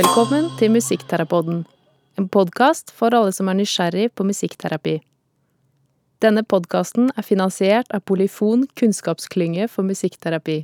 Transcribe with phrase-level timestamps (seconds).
[0.00, 1.64] Velkommen til Musikkterapoden,
[2.16, 4.94] en podkast for alle som er nysgjerrig på musikkterapi.
[6.24, 10.56] Denne podkasten er finansiert av Polyfon kunnskapsklynge for musikkterapi.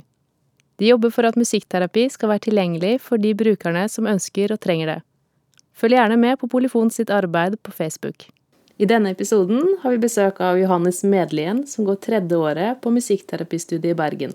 [0.81, 4.93] De jobber for at musikkterapi skal være tilgjengelig for de brukerne som ønsker og trenger
[4.95, 4.97] det.
[5.77, 8.31] Følg gjerne med på Polyfon sitt arbeid på Facebook.
[8.81, 13.93] I denne episoden har vi besøk av Johannes Medlien, som går tredje året på musikkterapistudiet
[13.93, 14.33] i Bergen.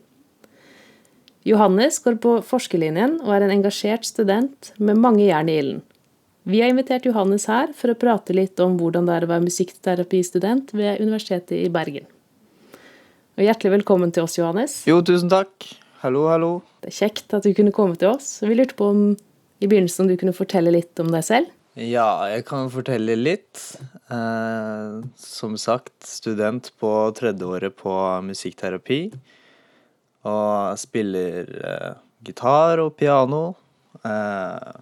[1.43, 5.81] Johannes går på forskerlinjen og er en engasjert student med mange jern i ilden.
[6.47, 9.47] Vi har invitert Johannes her for å prate litt om hvordan det er å være
[9.47, 12.07] musikkterapistudent ved Universitetet i Bergen.
[13.39, 14.81] Og hjertelig velkommen til oss, Johannes.
[14.87, 15.67] Jo, tusen takk.
[16.03, 16.53] Hallo, hallo.
[16.83, 18.37] Det er kjekt at du kunne komme til oss.
[18.43, 19.05] Vi lurte på om
[19.63, 21.51] i begynnelsen om du kunne fortelle litt om deg selv?
[21.79, 23.61] Ja, jeg kan fortelle litt.
[24.13, 27.95] Eh, som sagt, student på tredjeåret på
[28.27, 29.05] musikkterapi.
[30.29, 33.43] Og spiller eh, gitar og piano.
[34.07, 34.73] Eh,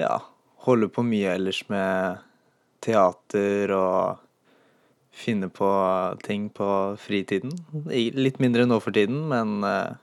[0.00, 0.14] ja,
[0.66, 2.20] holder på mye ellers med
[2.84, 4.20] teater og
[5.20, 5.70] finne på
[6.24, 6.70] ting på
[7.00, 7.52] fritiden.
[7.90, 9.98] Litt mindre nå for tiden, men eh,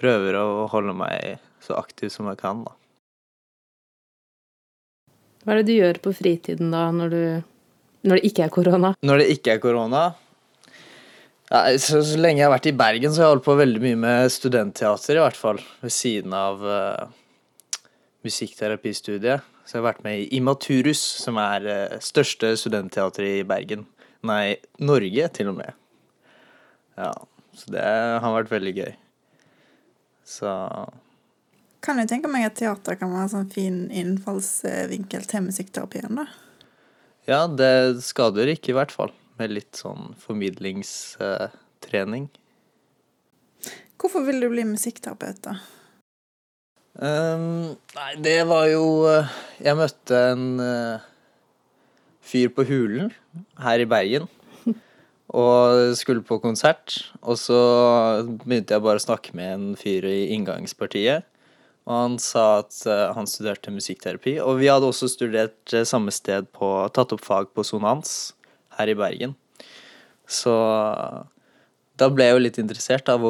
[0.00, 2.76] prøver å holde meg så aktiv som jeg kan, da.
[5.44, 7.22] Hva er det du gjør på fritiden da, når, du,
[8.08, 8.92] når det ikke er korona?
[9.06, 10.02] Når det ikke er korona?
[11.50, 13.80] Ja, så, så, lenge jeg har vært i Bergen, så har jeg holdt på veldig
[13.82, 15.58] mye med studentteater, i hvert fall.
[15.82, 17.08] Ved siden av uh,
[18.22, 19.42] musikkterapistudiet.
[19.66, 23.82] Så jeg har vært med i Immaturus, som er uh, største studentteater i Bergen.
[24.30, 25.74] Nei, Norge, til og med.
[27.00, 27.10] Ja,
[27.58, 27.84] så det
[28.22, 28.90] har vært veldig gøy.
[30.30, 30.54] Så
[31.80, 36.26] kan jeg tenke meg at teater kan være en sånn fin innfallsvinkel til musikkterapien, da.
[37.26, 39.14] Ja, det skader ikke, i hvert fall.
[39.40, 42.28] Med litt sånn formidlingstrening.
[44.00, 45.54] Hvorfor vil du bli musikkterapeut, da?
[47.00, 49.28] Um, nei, det var jo eh,
[49.62, 50.98] Jeg møtte en uh,
[52.20, 53.12] fyr på Hulen
[53.62, 54.26] her i Bergen.
[55.40, 56.98] Og skulle på konsert.
[57.22, 57.60] Og så
[58.44, 61.24] begynte jeg bare å snakke med en fyr i inngangspartiet.
[61.88, 64.36] Og han sa at uh, han studerte musikkterapi.
[64.44, 68.34] Og vi hadde også studert uh, samme sted på Tatt opp fag på Sonans
[68.80, 69.36] her i Bergen.
[70.30, 71.22] Så uh,
[72.00, 73.24] da ble jeg jo litt interessert av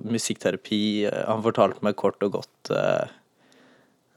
[0.00, 0.82] musikkterapi.
[1.28, 2.70] Han fortalte meg kort og godt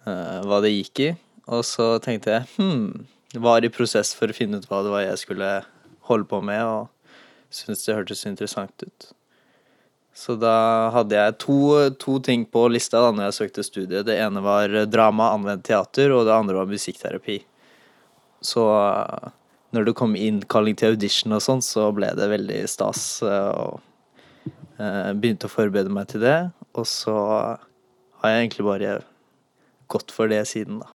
[0.05, 1.09] hva det gikk i.
[1.51, 3.03] Og så tenkte jeg hm,
[3.43, 5.49] var i prosess for å finne ut hva det var jeg skulle
[6.07, 9.11] holde på med, og syntes det hørtes interessant ut.
[10.13, 11.59] Så da hadde jeg to,
[11.99, 14.03] to, ting på lista da når jeg søkte studie.
[14.03, 17.39] Det ene var drama, anvendt teater, og det andre var musikkterapi.
[18.43, 18.65] Så
[19.71, 23.03] når det kom innkalling til audition og sånn, så ble det veldig stas.
[23.23, 26.39] Eh, og eh, begynte å forberede meg til det.
[26.75, 27.15] Og så
[28.21, 28.97] har jeg egentlig bare
[29.91, 30.91] gått for det siden, da.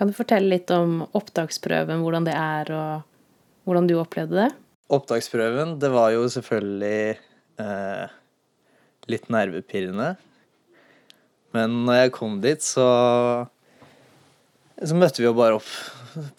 [0.00, 4.48] Kan du fortelle litt om opptaksprøven, hvordan det er, og hvordan du opplevde det?
[4.90, 7.18] Opptaksprøven, det var jo selvfølgelig
[7.60, 8.14] eh,
[9.12, 10.14] litt nervepirrende.
[11.56, 12.86] Men når jeg kom dit, så
[14.80, 15.68] Så møtte vi jo bare opp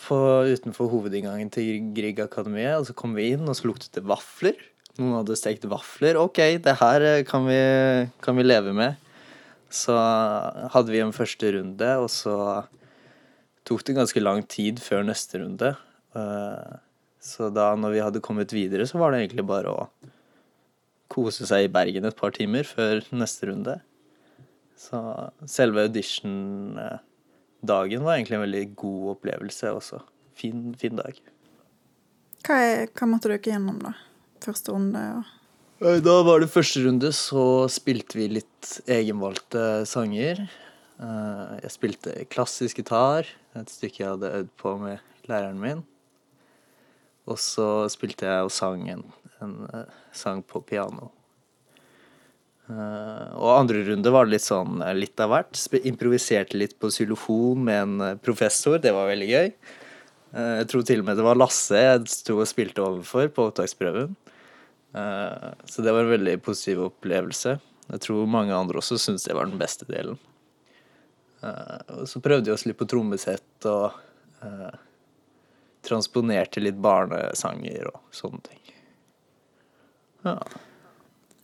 [0.06, 0.18] på,
[0.52, 2.80] utenfor hovedinngangen til Grieg-akademiet.
[2.80, 4.60] Og så kom vi inn, og så luktet det vafler.
[4.98, 6.20] Noen hadde stekt vafler.
[6.20, 7.62] OK, det her kan vi,
[8.24, 9.00] kan vi leve med.
[9.72, 9.96] Så
[10.74, 12.36] hadde vi en første runde, og så
[13.68, 15.76] tok det ganske lang tid før neste runde.
[16.18, 16.74] Eh,
[17.22, 19.88] så da når vi hadde kommet videre, så var det egentlig bare å
[21.12, 23.78] kose seg i Bergen et par timer før neste runde.
[24.80, 24.98] Så
[25.50, 25.88] selve
[27.62, 30.02] audition-dagen var egentlig en veldig god opplevelse også.
[30.36, 31.14] Fin, fin dag.
[32.46, 33.94] Hva, er, hva måtte dere gjennom, da?
[34.42, 35.00] Første runde?
[35.00, 35.38] og...
[35.82, 40.44] Da var det første runde, så spilte vi litt egenvalgte sanger.
[41.02, 45.82] Eh, jeg spilte klassisk gitar, et stykke jeg hadde øvd på med læreren min.
[47.26, 49.04] Og så spilte jeg og sang en,
[49.42, 51.12] en uh, sang på piano.
[52.72, 55.60] Uh, og andre runde var det litt sånn uh, litt av hvert.
[55.84, 58.78] Improviserte litt på xylofon med en professor.
[58.80, 59.50] Det var veldig gøy.
[60.32, 64.16] jeg tror til og med det var Lasse jeg sto og spilte overfor på opptaksprøven.
[65.68, 67.58] så det var en veldig positiv opplevelse.
[67.92, 70.18] Jeg tror mange andre også syntes det var den beste delen.
[71.44, 73.92] og så prøvde vi oss litt på trommesett og
[75.84, 78.76] transponerte litt barnesanger og sånne ting.
[80.24, 80.38] Ja.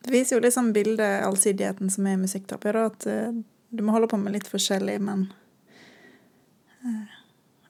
[0.07, 3.33] Det viser jo liksom bildet, allsidigheten som er i musikkterapi, at uh,
[3.75, 5.25] du må holde på med litt forskjellig, men
[6.86, 7.09] uh,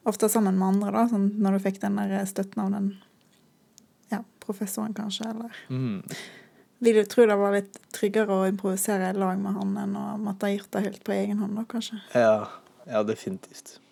[0.06, 2.86] ofte sammen med andre, da, sånn når du fikk den der støtten av den
[4.14, 5.98] ja, professoren, kanskje, eller mm.
[6.78, 10.14] Vil du tro det var litt tryggere å improvisere i lag med han enn å
[10.22, 11.98] måtte gjort det helt på egen hånd, da, kanskje.
[12.14, 12.46] Ja,
[12.86, 13.82] ja definitivt.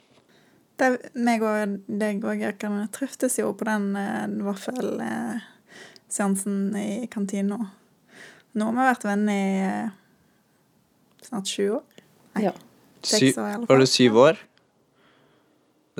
[0.79, 7.75] Det, meg og deg og Erkan treftes jo på den eh, vaffelseansen i kantina.
[8.56, 9.91] Nå har vi vært venner i eh,
[11.29, 11.82] snart sju år.
[12.37, 12.53] Nei, Ja.
[13.06, 13.82] Seks år i alle var fall.
[13.85, 14.38] det syv år?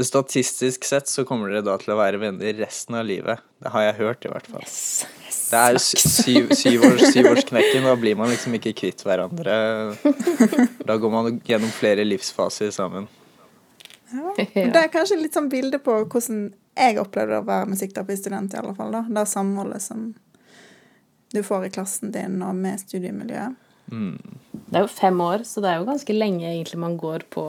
[0.03, 3.41] Statistisk sett så kommer dere da til å være venner resten av livet.
[3.64, 4.64] Det har jeg hørt, i hvert fall.
[4.67, 5.06] Yes.
[5.47, 7.87] Det er sy- syv, syvårs, syvårsknekken.
[7.87, 9.55] Da blir man liksom ikke kvitt hverandre.
[10.85, 13.06] Da går man gjennom flere livsfaser sammen.
[14.12, 14.35] Ja.
[14.37, 18.75] Det er kanskje litt sånn bilde på hvordan jeg opplevde å være musikkterapeutstudent, i alle
[18.76, 18.93] fall.
[18.93, 19.00] da.
[19.09, 20.11] Det samholdet som
[21.32, 23.56] du får i klassen din og med studiemiljøet.
[23.93, 24.19] Mm.
[24.67, 27.44] Det er jo fem år, så det er jo ganske lenge egentlig man går på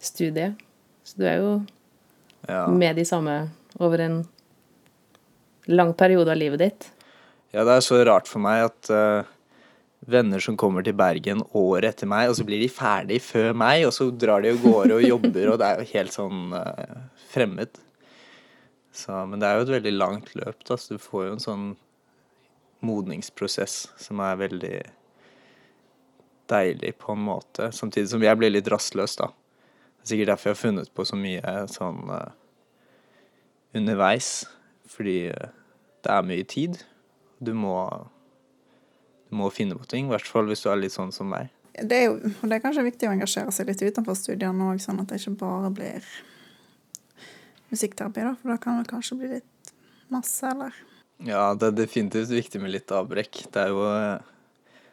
[0.00, 0.56] studiet.
[1.04, 1.50] Så du er jo
[2.48, 2.66] Ja.
[2.70, 3.50] med de samme
[3.80, 4.28] over en
[5.66, 6.90] lang periode av livet ditt.
[7.52, 9.24] ja, det er så rart for meg at uh,
[10.06, 13.86] venner som kommer til Bergen året etter meg, og så blir de ferdig før meg,
[13.86, 17.08] og så drar de av gårde og jobber, og det er jo helt sånn uh,
[17.32, 17.80] fremmed.
[18.92, 21.40] Så, men det er jo et veldig langt løp, da, så du får jo en
[21.42, 21.66] sånn
[22.86, 24.76] modningsprosess som er veldig
[26.50, 29.30] deilig på en måte, samtidig som jeg blir litt rastløs, da.
[29.98, 32.28] Det er sikkert derfor jeg har funnet på så mye sånn uh,
[33.74, 34.30] underveis,
[34.90, 35.48] fordi uh,
[36.06, 36.78] det er mye tid.
[37.42, 37.74] Du må,
[39.26, 41.50] du må finne på ting, i hvert fall hvis du er litt sånn som meg.
[41.76, 45.02] Det er jo det er kanskje viktig å engasjere seg litt utenfor studiene òg, sånn
[45.02, 46.06] at det ikke bare blir
[47.72, 48.36] musikkterapi, da.
[48.38, 49.74] For da kan det kanskje bli litt
[50.14, 50.76] masse, eller
[51.24, 53.46] Ja, det er definitivt viktig med litt avbrekk.
[53.52, 53.84] Det er jo,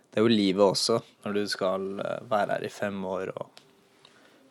[0.10, 3.64] det er jo livet også, når du skal eh, være her i fem år og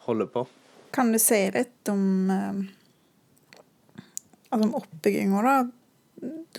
[0.06, 0.44] holde på.
[0.92, 2.64] Kan du si litt om eh,
[4.50, 5.54] altså om oppbygginga, da?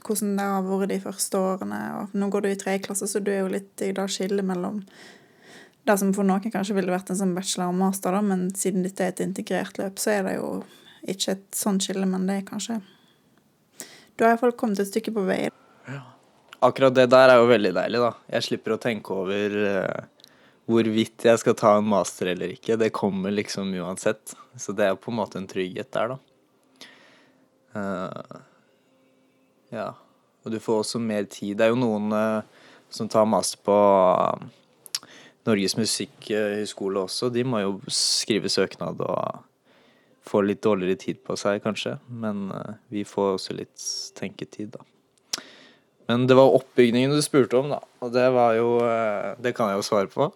[0.04, 1.82] Hvordan det har vært de første årene?
[2.02, 4.44] Og nå går du i tredje klasse, så du er jo litt i det skillet
[4.44, 4.82] mellom
[5.84, 8.86] det som for noen kanskje ville vært en sånn bachelor og master, da, men siden
[8.86, 10.50] dette er et integrert løp, så er det jo
[11.12, 12.80] ikke et sånt skille, men det er kanskje
[14.16, 15.48] Du har iallfall kommet et stykke på vei.
[16.64, 18.12] Akkurat det der er jo veldig deilig, da.
[18.36, 20.30] Jeg slipper å tenke over uh,
[20.70, 22.78] hvorvidt jeg skal ta en master eller ikke.
[22.80, 24.36] Det kommer liksom uansett.
[24.56, 26.20] Så det er på en måte en trygghet der, da.
[27.74, 28.42] Uh,
[29.74, 29.90] ja.
[30.44, 31.58] Og du får også mer tid.
[31.58, 33.78] Det er jo noen uh, som tar master på
[35.48, 37.32] Norges musikkhøgskole også.
[37.34, 39.44] De må jo skrive søknad og
[40.28, 41.98] få litt dårligere tid på seg, kanskje.
[42.10, 43.84] Men eh, vi får også litt
[44.20, 44.84] tenketid, da.
[46.12, 47.80] Men det var oppbygningen du spurte om, da.
[48.04, 50.30] Og det var jo eh, Det kan jeg jo svare på.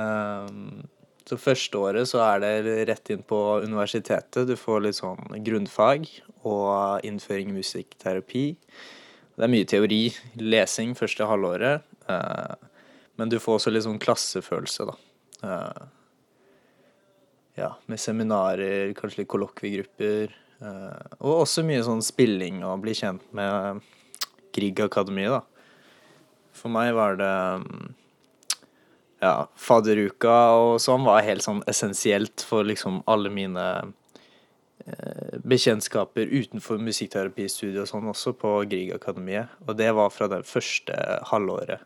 [0.00, 0.84] Ehm,
[1.24, 4.44] Så første året så er det rett inn på universitetet.
[4.48, 6.04] Du får litt sånn grunnfag
[6.44, 8.42] og innføring i musikkterapi.
[9.34, 10.02] Det er mye teori,
[10.36, 11.82] lesing første halvåret.
[12.08, 12.54] eh,
[13.16, 15.88] Men du får også litt sånn klassefølelse, da.
[17.54, 20.32] Ja, med seminarer, kanskje litt kollokviegrupper.
[20.60, 23.82] eh, Og også mye sånn spilling og bli kjent med
[24.54, 25.42] Grieg Akademi, da.
[26.54, 27.94] For meg var det mm,
[29.22, 33.64] ja, fadderuka og sånn var helt sånn essensielt for liksom alle mine
[34.86, 39.54] eh, bekjentskaper utenfor musikkterapistudiet og sånn også på Grieg-akademiet.
[39.66, 40.98] Og det var fra det første
[41.30, 41.82] halvåret.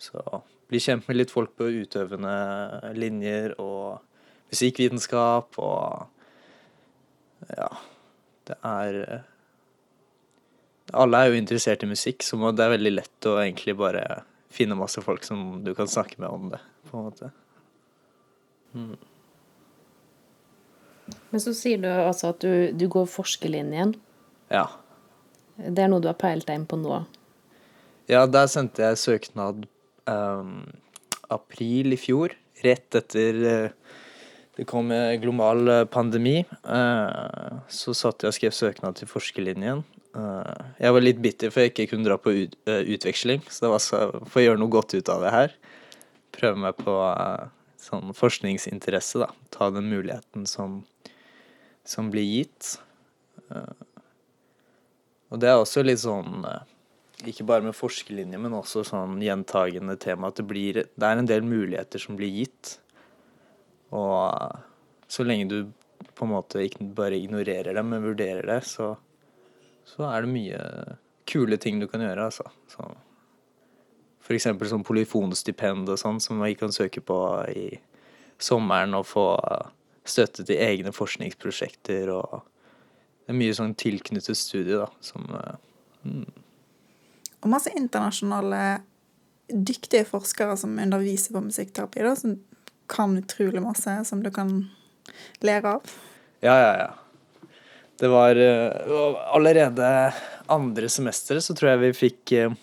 [0.00, 0.20] Så
[0.68, 4.00] bli kjent med litt folk på utøvende linjer og
[4.52, 6.12] musikkvitenskap og
[7.52, 7.68] Ja,
[8.48, 9.24] det er
[10.94, 14.22] alle er jo interessert i musikk, så det er veldig lett å egentlig bare
[14.54, 17.30] finne masse folk som du kan snakke med om det, på en måte.
[21.30, 23.96] Men så sier du altså at du, du går forskerlinjen.
[24.52, 24.68] Ja.
[25.56, 27.02] Det er noe du har peilt deg inn på nå.
[28.10, 29.66] Ja, der sendte jeg søknad
[30.06, 30.60] um,
[31.32, 33.70] april i fjor, rett etter eh,
[34.56, 36.38] det kom en global eh, pandemi.
[36.64, 39.82] Eh, så satt jeg og skrev søknad til forskerlinjen.
[40.16, 42.32] Eh, jeg var litt bitter for jeg ikke kunne dra på
[42.64, 45.56] utveksling, så det var så for å gjøre noe godt ut av det her.
[46.36, 46.94] Prøve meg på
[47.80, 49.28] sånn forskningsinteresse, da.
[49.52, 50.80] Ta den muligheten som,
[51.84, 52.78] som blir gitt.
[55.30, 56.44] Og det er også litt sånn
[57.24, 61.28] ikke bare med forskerlinje, men også sånn gjentagende tema at det blir Det er en
[61.28, 62.76] del muligheter som blir gitt.
[63.94, 64.62] Og eh,
[65.08, 65.58] så lenge du
[66.16, 68.94] på en måte ikke bare ignorerer dem, men vurderer det, så,
[69.86, 70.62] så er det mye
[71.28, 72.46] kule ting du kan gjøre, altså.
[72.70, 72.86] Så,
[74.26, 77.18] for eksempel sånn polyfonstipend og sånn, som vi kan søke på
[77.52, 77.68] i
[78.42, 79.70] sommeren og få eh,
[80.06, 82.44] støtte til egne forskningsprosjekter og
[83.26, 85.24] Det er mye sånn tilknyttet studie, da, som
[86.06, 86.28] mm.
[87.42, 88.84] Og masse internasjonale
[89.50, 92.36] dyktige forskere som underviser på musikkterapi, da, som
[92.90, 94.58] kan utrolig masse som du kan
[95.44, 95.96] lære av.
[96.44, 96.88] Ja, ja, ja.
[97.96, 100.12] Det var uh, allerede
[100.52, 102.56] andre semester så tror jeg vi fikk uh,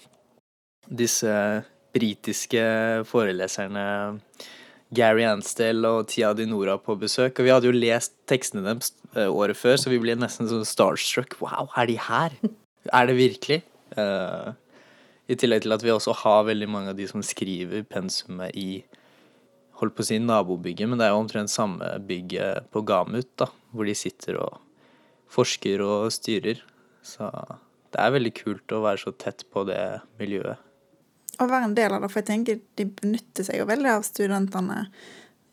[0.85, 1.33] disse
[1.93, 2.61] britiske
[3.09, 3.85] foreleserne
[4.93, 7.39] Gary Ansdale og Tia Dinora på besøk.
[7.39, 10.67] Og vi hadde jo lest tekstene deres uh, året før, så vi ble nesten sånn
[10.69, 11.39] starstruck.
[11.41, 12.37] Wow, er de her?
[12.93, 13.63] Er det virkelig?
[13.93, 18.83] I tillegg til at vi også har veldig mange av de som skriver pensumet i
[19.83, 23.49] holdt på å si nabobygget, men det er jo omtrent samme bygget på Gamut, da,
[23.75, 24.61] hvor de sitter og
[25.33, 26.61] forsker og styrer.
[27.03, 27.29] Så
[27.93, 29.81] det er veldig kult å være så tett på det
[30.21, 30.61] miljøet.
[31.41, 34.05] Å være en del av det, for jeg tenker de benytter seg jo veldig av
[34.05, 34.85] studentene.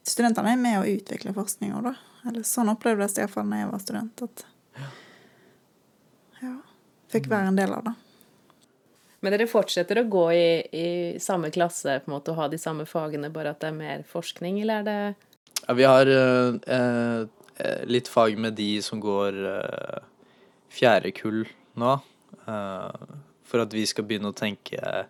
[0.06, 1.94] Studentene er med å utvikle forskninga, da.
[2.28, 4.24] Eller sånn opplevdes det iallfall da jeg var student.
[4.28, 4.44] At
[6.40, 6.54] ja,
[7.12, 7.96] fikk være en del av det.
[9.20, 10.88] Men dere fortsetter å gå i, i,
[11.20, 14.04] samme klasse på en måte, og ha de samme fagene, bare at det er mer
[14.08, 15.00] forskning, eller er det
[15.66, 17.26] Ja, vi har eh,
[17.60, 19.98] eh, litt fag med de som går eh,
[20.72, 21.42] fjerde kull
[21.76, 21.98] nå.
[22.48, 25.04] Eh, for at vi skal begynne å tenke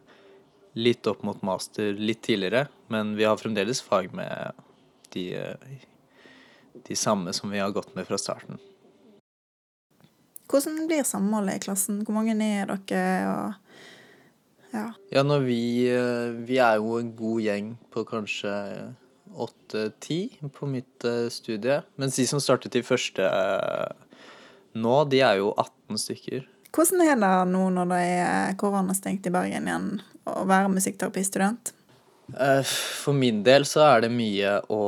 [0.72, 2.66] litt opp mot master litt tidligere.
[2.90, 4.58] Men vi har fremdeles fag med
[5.14, 5.78] de, eh,
[6.88, 8.58] de samme som vi har gått med fra starten.
[10.50, 12.02] Hvordan blir samholdet i klassen?
[12.02, 13.28] Hvor mange er dere?
[13.30, 13.54] og
[14.72, 14.86] ja.
[15.10, 18.52] ja, når vi eh, Vi er jo en god gjeng på kanskje
[19.30, 20.20] åtte-ti
[20.54, 21.80] på mitt eh, studie.
[22.00, 24.06] Mens de som startet i første eh,
[24.78, 26.46] nå, de er jo 18 stykker.
[26.70, 29.92] Hvordan er det nå når det er koronastengt i Bergen igjen,
[30.30, 31.72] å være musikkterapistudent?
[32.30, 34.82] For min del så er det mye å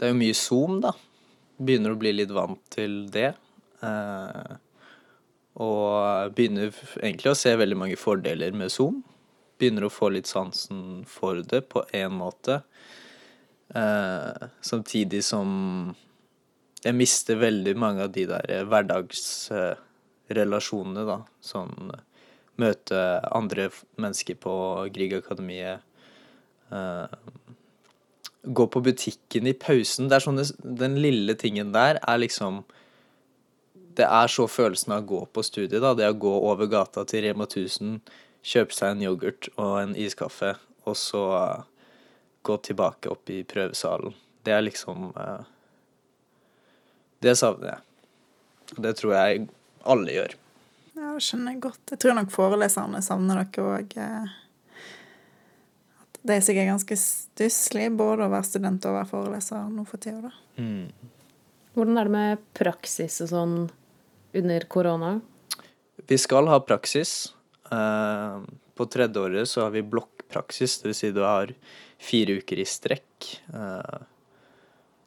[0.00, 0.94] Det er jo mye Zoom, da.
[1.60, 3.34] Begynner å bli litt vant til det.
[5.60, 9.02] Og begynner egentlig å se veldig mange fordeler med Zoom.
[9.60, 12.62] Begynner å få litt sansen for det på én måte.
[13.74, 15.48] Eh, samtidig som
[16.82, 21.18] jeg mister veldig mange av de der hverdagsrelasjonene, da.
[21.44, 21.92] Sånn
[22.60, 24.52] møte andre mennesker på
[24.92, 25.80] Griegakademiet.
[26.72, 27.06] Eh,
[28.42, 30.08] gå på butikken i pausen.
[30.08, 30.44] Det er sånne,
[30.82, 32.64] den lille tingen der er liksom
[33.98, 35.94] det er så følelsen av å gå på studiet, da.
[35.98, 37.98] Det å gå over gata til Rema 1000,
[38.42, 40.54] kjøpe seg en yoghurt og en iskaffe,
[40.88, 41.24] og så
[42.42, 44.14] gå tilbake opp i prøvesalen.
[44.42, 45.44] Det er liksom uh,
[47.22, 48.78] Det savner jeg.
[48.82, 49.46] Det tror jeg
[49.86, 50.34] alle gjør.
[50.96, 51.82] Ja, det skjønner jeg godt.
[51.92, 53.94] Jeg tror nok foreleserne savner dere òg.
[54.00, 54.32] Eh,
[56.22, 60.02] det er sikkert ganske stusslig både å være student og å være foreleser nå for
[60.02, 60.32] tida.
[60.58, 60.90] Mm.
[61.76, 63.56] Hvordan er det med praksis og sånn
[64.32, 65.20] under korona?
[66.06, 67.34] Vi skal ha praksis.
[67.72, 68.40] Eh,
[68.74, 70.96] på tredjeåret så har vi blokkpraksis, dvs.
[70.98, 71.52] Si du har
[72.02, 73.28] fire uker i strekk.
[73.54, 73.98] Eh,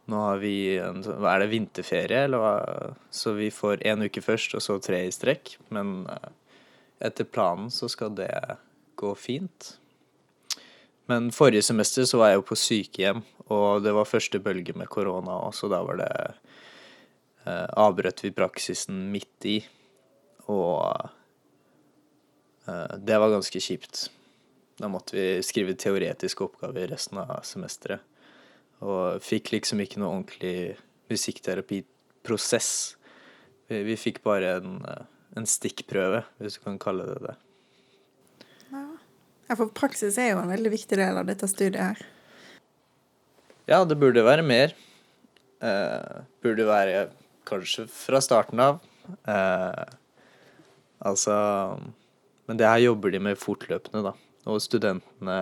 [0.05, 2.93] nå har vi en, Er det vinterferie, eller hva?
[3.09, 5.57] Så vi får én uke først, og så tre i strekk.
[5.69, 6.29] Men eh,
[7.09, 8.31] etter planen så skal det
[8.95, 9.75] gå fint.
[11.05, 13.21] Men forrige semester så var jeg jo på sykehjem,
[13.53, 16.13] og det var første bølge med korona så da var det
[17.45, 19.59] eh, avbrøt vi praksisen midt i,
[20.51, 21.09] og
[22.67, 24.07] eh, det var ganske kjipt.
[24.81, 28.03] Da måtte vi skrive teoretiske oppgaver resten av semesteret.
[28.83, 30.75] Og fikk liksom ikke noe ordentlig
[31.09, 32.71] musikkterapiprosess.
[33.69, 35.05] Vi, vi fikk bare en, eh,
[35.39, 37.35] en, stikkprøve, hvis du kan kalle det det.
[39.45, 41.99] Ja, for praksis er jo en veldig viktig del av dette studiet her.
[43.69, 44.73] Ja, det burde være mer.
[45.63, 47.05] Eh, burde være
[47.45, 48.79] kanskje fra starten av.
[49.23, 49.85] Eh,
[50.99, 51.35] altså
[52.45, 54.13] Men det her jobber de med fortløpende, da.
[54.45, 55.39] Og studentene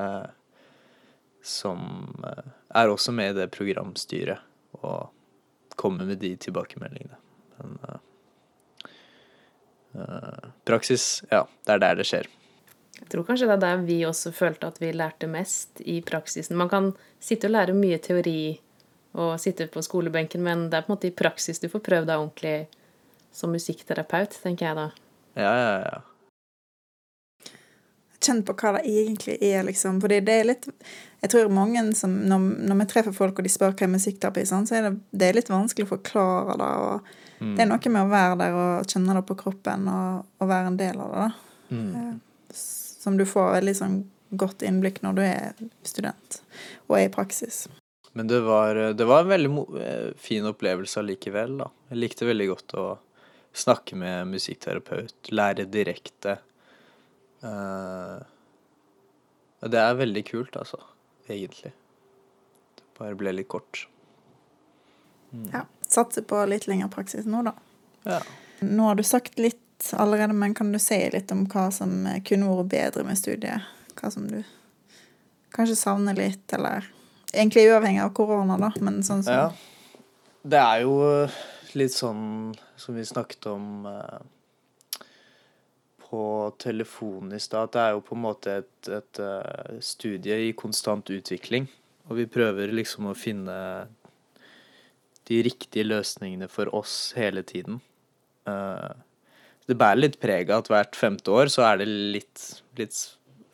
[1.43, 1.81] som
[2.24, 4.39] eh, er også med i det programstyret
[4.79, 5.12] og
[5.75, 7.19] kommer med de tilbakemeldingene.
[7.60, 8.00] Men eh,
[10.00, 12.31] eh praksis, ja, det er der det skjer.
[13.00, 16.55] Jeg tror kanskje det er der vi også følte at vi lærte mest i praksisen.
[16.57, 18.62] Man kan sitte og lære mye teori
[19.13, 22.10] og sitte på skolebenken, men det er på en måte i praksis du får prøvd
[22.10, 22.55] deg ordentlig
[23.34, 24.88] som musikkterapeut, tenker jeg da.
[25.38, 26.01] Ja, ja, ja.
[28.24, 30.00] Kjenn på hva det egentlig er, liksom.
[30.00, 30.67] Fordi det er litt
[31.24, 34.46] Jeg tror mange som Når, når vi treffer folk og de spør hva er musikkterapi,
[34.48, 36.70] sånn, så er det, det er litt vanskelig å forklare det.
[36.86, 37.53] og mm.
[37.58, 40.72] Det er noe med å være der og kjenne det på kroppen og, og være
[40.72, 41.27] en del av det.
[41.27, 41.32] da.
[41.74, 41.91] Mm.
[42.00, 42.63] Eh,
[43.03, 44.01] som du får veldig sånn
[44.39, 46.39] godt innblikk når du er student
[46.88, 47.65] og er i praksis.
[48.13, 51.70] Men det var, det var en veldig eh, fin opplevelse allikevel, da.
[51.89, 52.86] Jeg likte veldig godt å
[53.53, 56.38] snakke med musikkterapeut, lære direkte.
[57.41, 58.22] Uh,
[59.65, 60.77] det er veldig kult, altså.
[61.25, 61.74] Egentlig.
[62.77, 63.88] Det bare ble litt kort.
[65.51, 65.65] Ja.
[65.88, 67.53] Satser på litt lengre praksis nå, da.
[68.05, 68.22] Ja.
[68.62, 72.50] Nå har du sagt litt allerede, men kan du si litt om hva som kunne
[72.50, 73.70] vært bedre med studiet?
[73.98, 74.43] Hva som du
[75.53, 76.89] kanskje savner litt, eller
[77.34, 79.48] Egentlig uavhengig av korona, da, men sånn som Ja.
[80.44, 81.36] Det er jo eh,
[81.80, 85.06] litt sånn som vi snakket om eh,
[86.04, 86.24] på
[86.60, 90.52] telefonen i stad, at det er jo på en måte et, et eh, studie i
[90.60, 91.70] konstant utvikling.
[92.12, 93.56] Og vi prøver liksom å finne
[95.32, 97.78] de riktige løsningene for oss hele tiden.
[98.44, 102.42] Det bærer litt preg av at hvert femte år så er det litt,
[102.75, 102.98] litt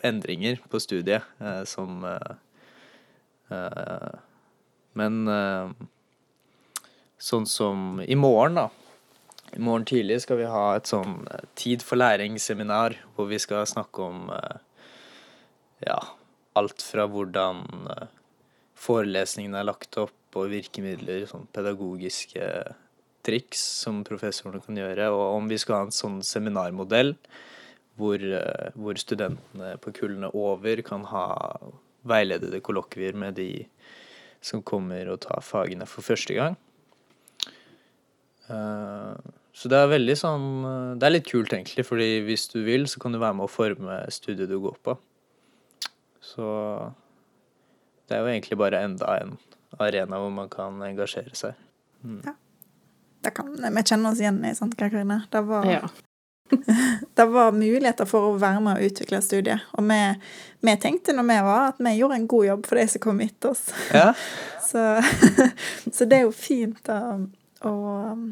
[0.01, 1.27] endringer på studiet
[1.69, 2.39] som eh,
[4.99, 5.71] Men eh,
[7.19, 8.69] sånn som i morgen, da.
[9.55, 13.67] I morgen tidlig skal vi ha et sånn eh, Tid for læring-seminar hvor vi skal
[13.69, 14.59] snakke om eh,
[15.87, 15.99] ja,
[16.59, 17.63] alt fra hvordan
[17.95, 18.07] eh,
[18.79, 22.45] forelesningene er lagt opp, og virkemidler, sånn pedagogiske
[23.25, 27.15] triks som professorene kan gjøre, og om vi skal ha en sånn seminarmodell
[27.99, 31.25] hvor, eh, hvor studentene på kullene over kan ha
[32.09, 33.49] veiledede kollokvier med de
[34.41, 36.57] som kommer og tar fagene for første gang.
[38.49, 39.15] Eh,
[39.59, 42.85] Så det er veldig sånn eh, Det er litt kult, egentlig, fordi hvis du vil,
[42.87, 44.95] så kan du være med å forme studiet du går på.
[46.23, 46.45] Så
[48.07, 49.35] det er jo egentlig bare enda en
[49.79, 51.57] arena hvor man kan engasjere seg.
[52.25, 52.33] Ja,
[53.21, 55.25] Det kan, Vi kjenne oss igjen i sånt, Karine.
[55.29, 55.89] Det var, Ja.
[57.19, 59.65] det var muligheter for å være med og utvikle studiet.
[59.75, 59.99] Og vi,
[60.63, 63.19] vi tenkte når vi var, at vi gjorde en god jobb for de som kom
[63.25, 63.65] etter oss.
[63.91, 64.13] Ja,
[64.69, 65.01] Så,
[65.93, 66.99] så det er jo fint å,
[67.65, 67.71] å
[68.13, 68.25] um,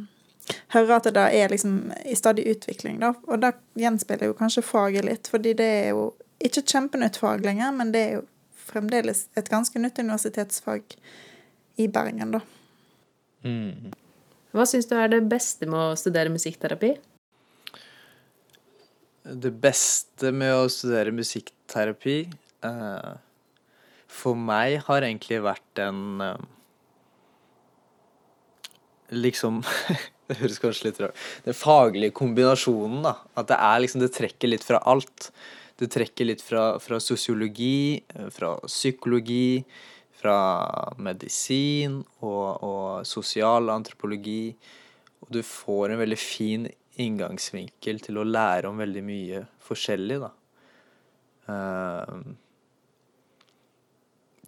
[0.75, 3.15] høre at det da er liksom i stadig utvikling, da.
[3.25, 7.41] Og det gjenspeiler jo kanskje faget litt, fordi det er jo ikke et kjempenytt fag
[7.41, 8.23] lenger, men det er jo
[8.67, 10.93] fremdeles et ganske nytt universitetsfag
[11.81, 12.43] i Bergen, da.
[13.49, 13.97] mm.
[14.53, 16.93] Hva syns du er det beste med å studere musikkterapi?
[19.27, 22.19] Det beste med å studere musikkterapi
[22.63, 23.15] eh,
[24.07, 26.45] for meg har egentlig vært en eh,
[29.15, 29.61] Liksom
[30.27, 33.13] Det høres kanskje litt rart Den faglige kombinasjonen, da.
[33.39, 35.29] At det er liksom Det trekker litt fra alt.
[35.77, 38.01] Det trekker litt fra, fra sosiologi,
[38.33, 39.61] fra psykologi,
[40.17, 40.37] fra
[40.97, 44.55] medisin og, og sosialantropologi.
[45.21, 46.65] Og du får en veldig fin
[47.01, 50.31] inngangsvinkel til å lære om veldig mye forskjellig, da.
[51.47, 52.13] Eh,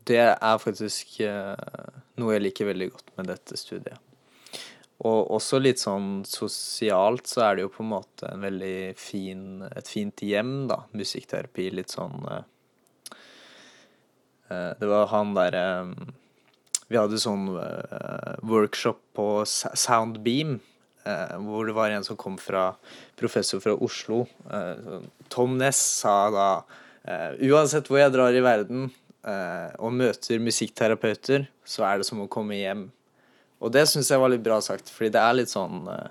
[0.10, 1.56] det er faktisk eh,
[2.20, 4.00] noe jeg liker veldig godt med dette studiet.
[5.06, 9.44] Og også litt sånn sosialt så er det jo på en måte en veldig fin,
[9.70, 10.82] et fint hjem, da.
[10.98, 11.70] Musikkterapi.
[11.72, 12.44] Litt sånn eh,
[14.50, 15.64] Det var han derre
[16.90, 17.54] Vi hadde sånn
[18.50, 20.58] workshop på Soundbeam,
[21.44, 22.72] hvor det var en som kom fra
[23.20, 24.26] Professor fra Oslo.
[24.52, 26.48] Eh, Tom Ness sa da
[27.04, 28.88] eh, Uansett hvor jeg drar i verden
[29.24, 32.88] eh, og møter musikkterapeuter, så er det som å komme hjem.
[33.60, 36.10] Og det syns jeg var litt bra sagt, fordi det er litt sånn eh,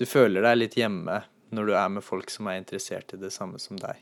[0.00, 3.32] Du føler deg litt hjemme når du er med folk som er interessert i det
[3.34, 3.98] samme som deg.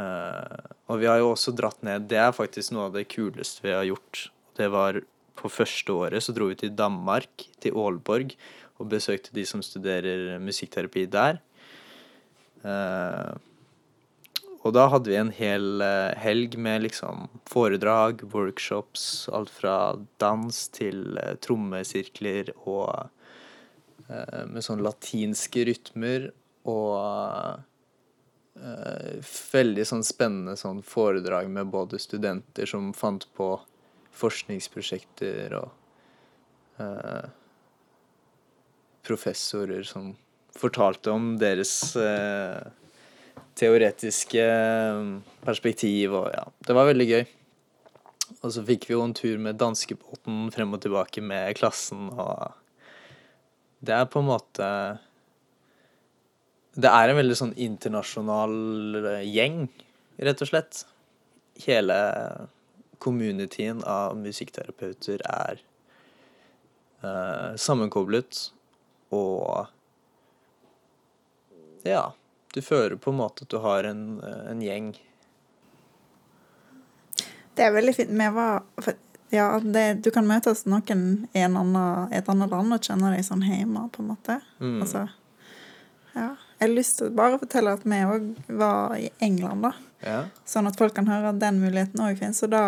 [0.00, 3.66] Eh, og vi har jo også dratt ned Det er faktisk noe av det kuleste
[3.66, 4.28] vi har gjort.
[4.58, 5.00] Det var
[5.38, 8.34] på første året så dro vi til Danmark, til Aalborg,
[8.80, 11.40] og besøkte de som studerer musikkterapi der.
[12.64, 13.36] Uh,
[14.60, 20.66] og da hadde vi en hel uh, helg med liksom foredrag, workshops, alt fra dans
[20.76, 23.08] til uh, trommesirkler og
[24.50, 26.24] med sånn latinske rytmer
[26.66, 27.60] og
[28.58, 33.52] veldig sånn spennende sånn foredrag med både studenter som fant på
[34.16, 35.70] forskningsprosjekter og
[36.82, 37.28] eh,
[39.06, 40.12] professorer som
[40.56, 42.60] fortalte om deres eh,
[43.58, 45.04] teoretiske eh,
[45.44, 47.22] perspektiv og ja, det var veldig gøy.
[48.40, 52.54] Og så fikk vi jo en tur med danskebåten frem og tilbake med klassen, og
[53.80, 54.66] det er på en måte
[56.76, 58.54] Det er en veldig sånn internasjonal
[59.00, 59.64] eh, gjeng,
[60.22, 60.84] rett og slett.
[61.64, 61.96] Hele
[63.00, 65.60] communityen av musikkterapeuter er
[67.02, 68.50] uh, sammenkoblet,
[69.10, 69.70] og
[71.82, 72.10] ja,
[72.54, 74.92] du føler på en måte at du har en, en gjeng.
[77.56, 78.12] Det er veldig fint.
[78.12, 78.62] Vi var
[79.30, 81.02] Ja, det, du kan møtes noen
[81.38, 84.40] i en annen, et annet land og kjenne deg sånn hjemme, på en måte.
[84.58, 84.80] Mm.
[84.82, 85.04] Altså,
[86.16, 86.32] ja.
[86.58, 88.26] Jeg har lyst til å bare fortelle at vi òg
[88.58, 89.70] var i England, da.
[90.04, 90.24] Ja.
[90.48, 92.40] Sånn at folk kan høre at den muligheten òg finnes.
[92.46, 92.62] Og da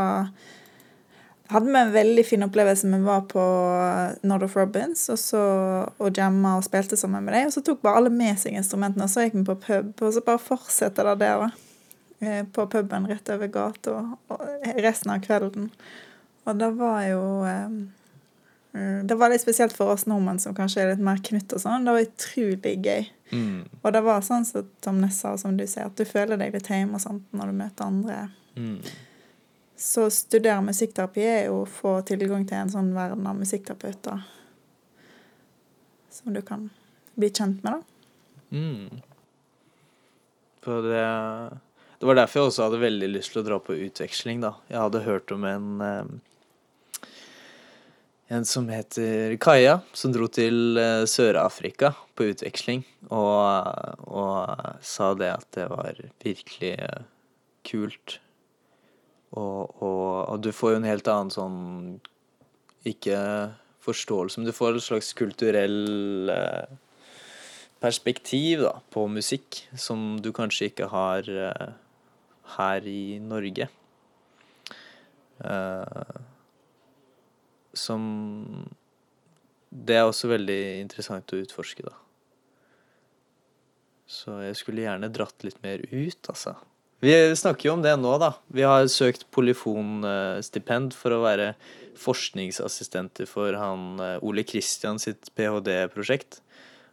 [1.52, 2.88] hadde vi en veldig fin opplevelse.
[2.92, 3.42] Vi var på
[4.28, 5.42] Nord of Robins og, så,
[5.96, 7.50] og jamma og spilte sammen med dem.
[7.50, 9.92] Og så tok bare alle med seg instrumentene, og så gikk vi på pub.
[10.00, 11.68] Og så bare fortsetter det der, da.
[12.22, 13.96] Eh, På puben rett over gata
[14.78, 15.72] resten av kvelden.
[16.46, 17.74] Og det var jo eh,
[18.72, 21.84] Det var litt spesielt for oss nordmenn som kanskje er litt mer knytt og sånn.
[21.84, 23.08] Det var utrolig gøy.
[23.32, 23.58] Mm.
[23.82, 26.56] Og det var sånn som Tom Ness sa, som du sier, at du føler deg
[26.56, 28.16] litt hjemme og sånt når du møter andre.
[28.56, 28.78] Mm.
[29.82, 34.24] Så studere musikkterapi er jo å få tilgang til en sånn verden av musikkterapeuter
[36.12, 36.68] som du kan
[37.18, 38.56] bli kjent med, da.
[38.56, 39.02] Mm.
[40.62, 41.06] For det
[41.98, 44.56] Det var derfor jeg også hadde veldig lyst til å dra på utveksling, da.
[44.66, 46.08] Jeg hadde hørt om en eh,
[48.32, 55.32] en som heter Kaja, som dro til eh, Sør-Afrika på utveksling, og, og sa det
[55.34, 57.02] at det var virkelig eh,
[57.68, 58.18] kult.
[59.32, 61.60] Og, og, og du får jo en helt annen sånn
[62.84, 63.16] Ikke
[63.80, 66.72] forståelse, men du får et slags kulturell eh,
[67.82, 71.30] perspektiv da, på musikk som du kanskje ikke har
[72.56, 73.68] her i Norge.
[75.42, 76.11] Eh,
[77.82, 78.02] som
[79.72, 81.94] Det er også veldig interessant å utforske, da.
[84.04, 86.52] Så jeg skulle gjerne dratt litt mer ut, altså.
[87.02, 88.34] Vi snakker jo om det nå, da.
[88.52, 91.54] Vi har søkt Polyfon-stipend for å være
[91.98, 96.38] forskningsassistenter for han eh, Ole Kristian sitt ph.d.-prosjekt.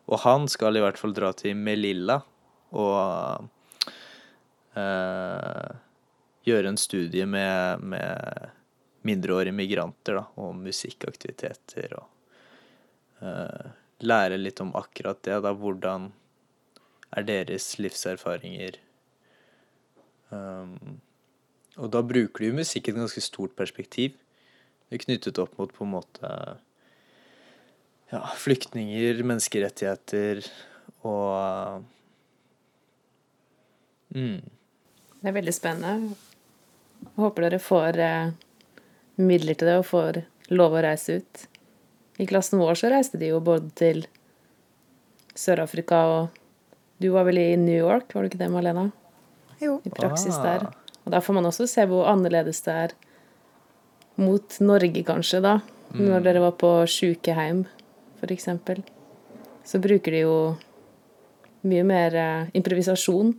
[0.09, 2.23] Og han skal i hvert fall dra til Melilla
[2.73, 3.45] og
[4.79, 5.69] eh,
[6.49, 8.49] gjøre en studie med, med
[9.09, 13.69] mindreårige migranter, da, og musikkaktiviteter og eh,
[14.05, 15.53] lære litt om akkurat det, da.
[15.53, 16.11] Hvordan
[17.17, 18.77] er deres livserfaringer?
[20.29, 20.99] Um,
[21.79, 24.17] og da bruker du jo musikk i et ganske stort perspektiv.
[24.89, 26.31] Det er knyttet opp mot på en måte
[28.09, 30.41] ja, flyktninger, menneskerettigheter
[31.05, 31.85] og
[34.15, 34.41] mm,
[35.21, 36.17] Det er veldig spennende.
[37.19, 38.31] Håper dere får eh,
[39.19, 40.21] midler til det og får
[40.55, 41.45] lov å reise ut.
[42.19, 44.05] I klassen vår så reiste de jo både til
[45.39, 46.35] Sør-Afrika og
[46.99, 48.89] Du var vel i New York, var du ikke det, Malena?
[49.63, 49.77] Jo.
[49.87, 50.43] I praksis Ah.
[50.43, 50.65] der.
[51.05, 52.91] Og da får man også se hvor annerledes det er
[54.17, 55.61] mot Norge, kanskje, da.
[55.95, 57.65] Når dere var på sjukeheim,
[58.21, 58.83] eksempel.
[59.63, 60.57] Så bruker de jo
[61.63, 63.33] mye mer eh, improvisasjon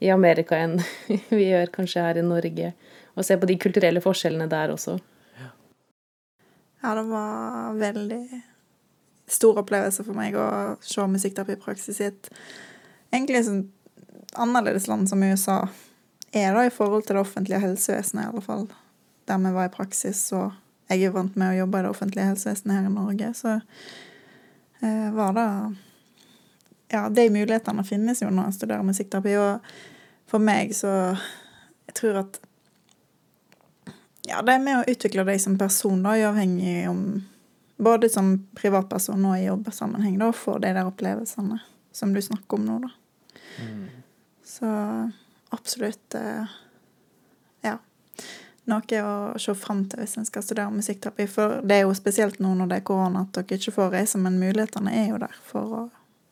[0.00, 0.76] i Amerika enn
[1.30, 2.74] vi gjør kanskje her i Norge.
[3.14, 4.98] Og se på de kulturelle forskjellene der også.
[6.84, 8.42] Ja, det var veldig
[9.26, 12.28] stor opplevelse for meg å se musikkterapi-praksis i et
[13.14, 13.62] egentlig sånn
[14.34, 15.62] annerledes land som USA
[16.34, 18.66] er, da, i forhold til det offentlige helsevesenet, i alle fall
[19.24, 20.20] der vi var i praksis.
[20.36, 20.52] Og
[20.90, 23.56] jeg er vant med å jobbe i det offentlige helsevesenet her i Norge, så
[24.82, 25.48] eh, var det
[26.92, 29.72] Ja, de mulighetene finnes jo når en studerer musikkterapi, og
[30.30, 31.16] for meg så
[31.88, 32.38] Jeg tror at
[34.24, 37.06] ja, det er med å utvikle deg som person, da, uavhengig om
[37.76, 41.56] Både som privatperson og i jobbsammenheng, da, få de der opplevelsene
[41.90, 42.90] som du snakker om nå, da.
[44.46, 44.68] Så
[45.50, 46.54] absolutt eh,
[47.66, 47.78] Ja.
[48.70, 51.26] Noe å se fram til hvis en skal studere musikkterapi.
[51.28, 54.22] For det er jo spesielt nå når det er korona at dere ikke får reise,
[54.22, 55.82] men mulighetene er jo der for å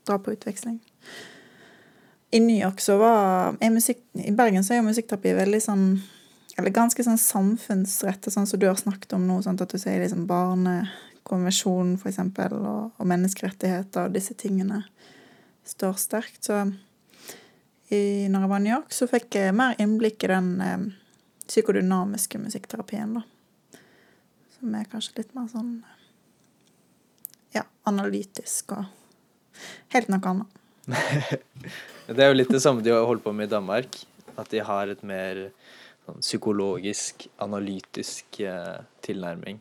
[0.07, 0.78] dra på utveksling.
[2.33, 5.87] I New York så var er musikk, I Bergen så er jo musikkterapi veldig sånn
[6.58, 9.38] eller ganske sånn samfunnsrettet, sånn som du har snakket om nå.
[9.44, 14.82] Sånn at du sier liksom barnekonvensjonen, eksempel, og, og menneskerettigheter og disse tingene
[15.68, 16.42] står sterkt.
[16.44, 16.64] Så
[17.92, 20.86] i, når jeg var i New York, så fikk jeg mer innblikk i den eh,
[21.48, 23.80] psykodynamiske musikkterapien, da.
[24.58, 25.74] Som er kanskje litt mer sånn
[27.52, 28.84] ja, analytisk og
[29.92, 30.58] helt noe annet.
[32.12, 33.94] Det er jo litt det samme de har holdt på med i Danmark.
[34.34, 35.38] At de har et mer
[36.06, 39.60] sånn, psykologisk, analytisk eh, tilnærming.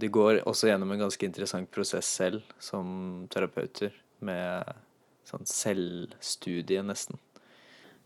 [0.00, 4.68] De går også gjennom en ganske interessant prosess selv, som terapeuter, med
[5.28, 7.18] sånn selvstudie, nesten.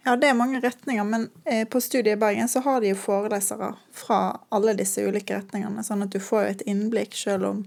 [0.04, 2.98] Ja, det er mange retninger, men eh, på studiet i Bergen så har de jo
[3.00, 4.18] forelesere fra
[4.52, 7.62] alle disse ulike retningene, sånn at du får jo et innblikk, selv om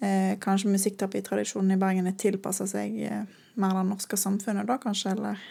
[0.00, 3.26] eh, kanskje musikkterapitradisjonen i Bergen er tilpassa seg eh,
[3.60, 5.44] mer det norske samfunnet, da kanskje, eller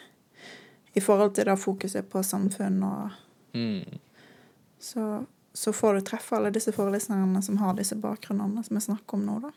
[0.95, 3.21] i forhold til det fokuset på samfunn og
[3.55, 3.85] Mm.
[4.79, 9.15] så, så får du treffe alle disse foreleserne som har disse bakgrunnene som vi snakker
[9.15, 9.51] om nå, da.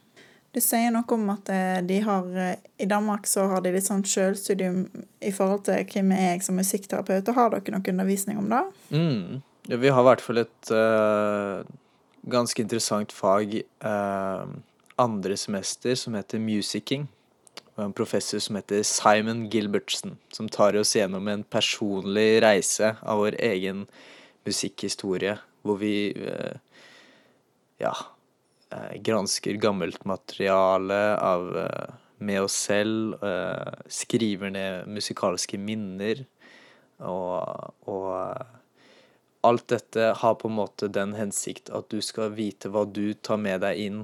[0.54, 3.88] Du sier noe om at eh, de har eh, I Danmark så har de litt
[3.88, 4.84] sånn sjølstudium
[5.20, 7.26] i forhold til hvem er jeg som musikkterapeut.
[7.28, 8.62] og Har dere noen undervisning om det?
[8.94, 9.42] Mm.
[9.68, 11.66] Ja, vi har i hvert fall et uh,
[12.30, 14.46] ganske interessant fag uh,
[14.96, 17.08] andre semester som heter musicking.
[17.78, 23.20] Og en professor som heter Simon Gilbertsen, som tar oss gjennom en personlig reise av
[23.22, 23.84] vår egen
[24.48, 26.56] musikkhistorie, hvor vi eh,
[27.78, 27.92] ja
[28.74, 33.14] eh, gransker gammelt materiale av, eh, med oss selv,
[33.86, 36.24] skriver ned musikalske minner,
[36.98, 42.82] og, og alt dette har på en måte den hensikt at du skal vite hva
[42.90, 44.00] du tar med deg inn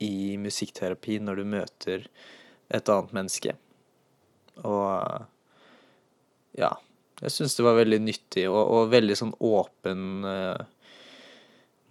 [0.00, 2.08] i musikkterapi når du møter
[2.74, 3.54] et annet menneske.
[4.62, 5.24] Og
[6.58, 6.70] ja,
[7.22, 10.64] jeg syns det var veldig nyttig og, og veldig sånn åpen uh,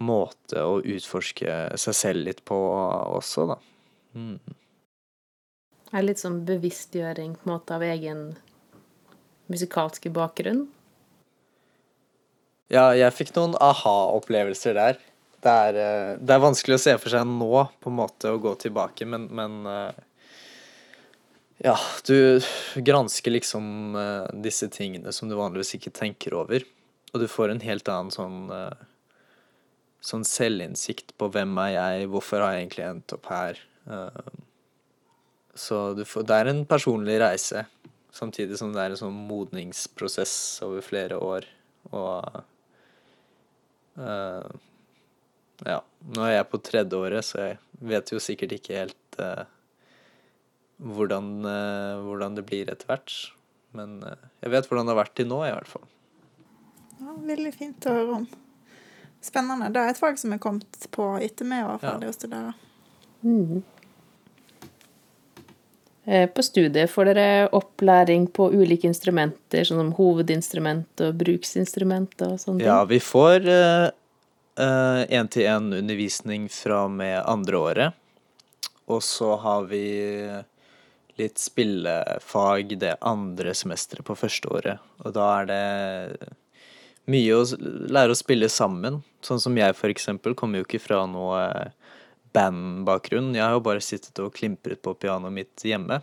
[0.03, 3.57] måte å utforske seg selv litt på også, da.
[4.13, 4.37] Mm.
[5.93, 8.31] Det er litt sånn bevisstgjøring på en måte av egen
[9.51, 10.65] musikalske bakgrunn.
[12.73, 15.01] Ja, jeg fikk noen aha-opplevelser der.
[15.43, 17.51] Det er, eh, det er vanskelig å se for seg nå,
[17.83, 20.01] på en måte, å gå tilbake, men, men eh,
[21.61, 21.75] Ja,
[22.07, 22.41] du
[22.75, 26.65] gransker liksom uh, disse tingene som du vanligvis ikke tenker over,
[27.13, 28.41] og du får en helt annen sånn
[30.03, 33.61] Sånn selvinnsikt på hvem er jeg, hvorfor har jeg egentlig endt opp her?
[35.55, 37.63] Så får, det er en personlig reise,
[38.11, 40.35] samtidig som det er en sånn modningsprosess
[40.67, 41.47] over flere år.
[41.95, 42.43] Og
[44.01, 44.51] uh,
[45.63, 45.79] ja.
[46.13, 47.59] Nå er jeg på tredje året, så jeg
[47.93, 49.45] vet jo sikkert ikke helt uh,
[50.83, 53.15] hvordan, uh, hvordan, det blir etter hvert.
[53.73, 53.97] Men
[54.43, 55.85] jeg vet hvordan det har vært til nå, i hvert fall.
[56.99, 58.27] Ja, veldig fint å høre om.
[59.23, 59.71] Spennende.
[59.73, 62.11] Det er et fag som er kommet på etter vi var ferdig ja.
[62.11, 62.51] å studere.
[63.23, 63.63] Mm.
[66.35, 72.59] På studiet får dere opplæring på ulike instrumenter, sånn som hovedinstrument og bruksinstrument og sånne
[72.59, 72.67] ting?
[72.67, 73.47] Ja, vi får
[74.59, 78.01] én-til-én-undervisning uh, fra og med andre året.
[78.91, 79.85] Og så har vi
[81.19, 84.93] litt spillefag det andre semesteret på første året.
[85.03, 86.31] Og da er det
[87.11, 87.43] mye å
[87.93, 89.01] lære å spille sammen.
[89.23, 91.43] Sånn som jeg, for eksempel, kommer jo ikke fra noe
[92.33, 93.33] bandbakgrunn.
[93.35, 96.01] Jeg har jo bare sittet og klimpret på pianoet mitt hjemme.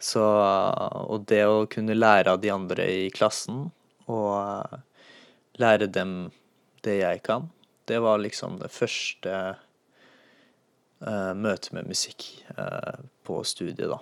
[0.00, 3.70] Så Og det å kunne lære av de andre i klassen,
[4.06, 4.64] og
[5.60, 6.30] lære dem
[6.84, 7.48] det jeg kan,
[7.88, 9.32] det var liksom det første
[11.04, 12.26] uh, møtet med musikk
[12.58, 14.00] uh, på studiet, da.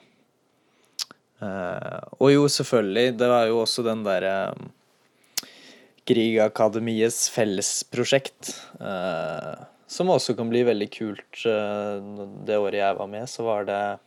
[1.42, 4.70] Uh, og jo, selvfølgelig, det var jo også den derre um,
[6.04, 8.62] Griegakademiets fellesprosjekt.
[8.80, 9.54] Eh,
[9.86, 11.46] som også kan bli veldig kult.
[11.46, 12.02] Eh,
[12.46, 13.98] det året jeg var med, så var det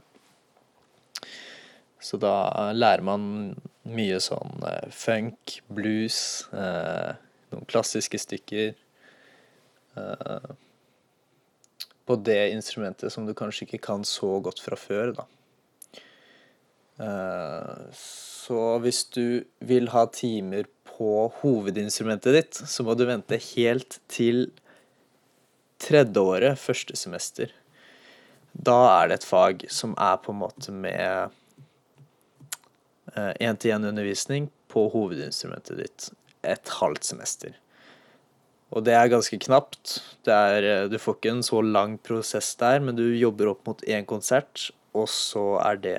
[2.01, 3.53] Så da lærer man
[3.85, 8.73] mye sånn uh, funk, blues, noen klassiske stykker.
[9.95, 10.51] Eh,
[12.05, 15.27] på det instrumentet som du kanskje ikke kan så godt fra før, da.
[17.01, 23.99] Eh, så hvis du vil ha timer på hovedinstrumentet ditt, så må du vente helt
[24.11, 24.49] til
[25.81, 27.53] tredje året, første semester.
[28.51, 31.37] Da er det et fag som er på en måte med
[33.15, 36.09] én-til-én-undervisning på hovedinstrumentet ditt
[36.47, 37.55] et halvt semester.
[38.71, 39.97] Og det er ganske knapt.
[40.25, 43.83] Er, eh, du får ikke en så lang prosess der, men du jobber opp mot
[43.83, 45.97] én konsert, og så er det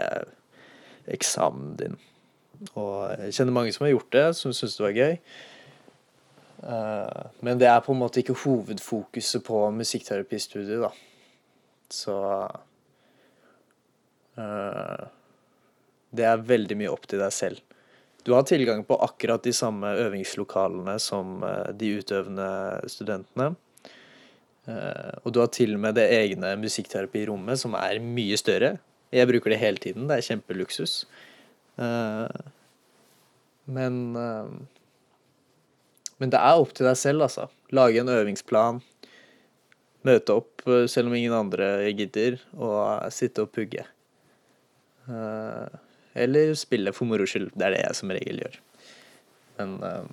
[1.13, 1.99] eksamen din.
[2.73, 5.17] Og jeg kjenner mange som har gjort det, som syns det var gøy.
[6.63, 10.93] Eh, men det er på en måte ikke hovedfokuset på musikkterapistudiet, da.
[11.93, 12.17] Så
[14.41, 15.09] eh,
[16.13, 17.63] Det er veldig mye opp til deg selv.
[18.23, 22.49] Du har tilgang på akkurat de samme øvingslokalene som eh, de utøvende
[22.93, 23.55] studentene.
[24.63, 28.77] Og du har til og med det egne musikkterapi-rommet, som er mye større.
[29.11, 30.05] Jeg bruker det hele tiden.
[30.07, 30.93] Det er kjempeluksus.
[33.67, 33.97] Men
[36.23, 37.49] men det er opp til deg selv, altså.
[37.75, 38.77] Lage en øvingsplan.
[40.07, 43.83] Møte opp eh, selv om ingen andre gidder, og sitte og pugge.
[46.15, 47.51] Eller spille for moro skyld.
[47.55, 48.59] Det er det jeg som regel gjør.
[49.61, 50.11] Men uh,